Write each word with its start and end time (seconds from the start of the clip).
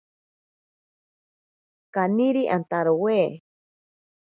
Kaniri 1.97 2.43
antarowe. 2.57 3.19